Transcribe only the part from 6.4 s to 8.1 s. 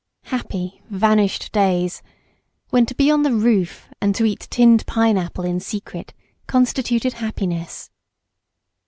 constituted happiness!